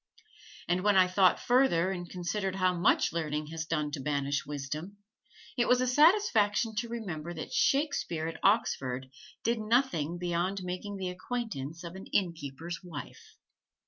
[0.67, 4.97] And when I thought further and considered how much learning has done to banish wisdom,
[5.55, 9.11] it was a satisfaction to remember that Shakespeare at Oxford
[9.43, 13.37] did nothing beyond making the acquaintance of an inn keeper's wife.